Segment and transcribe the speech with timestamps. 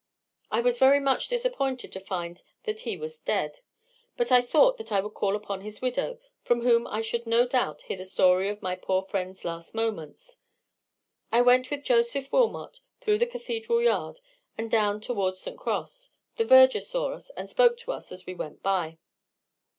[0.49, 3.59] I was very much disappointed to find that he was dead.
[4.17, 7.45] But I thought that I would call upon his widow, from whom I should no
[7.45, 10.37] doubt hear the history of my poor friend's last moments.
[11.31, 14.19] I went with Joseph Wilmot through the cathedral yard,
[14.57, 15.55] and down towards St.
[15.55, 16.09] Cross.
[16.35, 18.97] The verger saw us, and spoke to us as we went by."